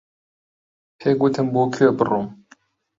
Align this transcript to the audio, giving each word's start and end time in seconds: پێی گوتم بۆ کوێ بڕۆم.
پێی 0.99 1.15
گوتم 1.21 1.47
بۆ 1.53 1.63
کوێ 1.73 1.89
بڕۆم. 1.97 2.27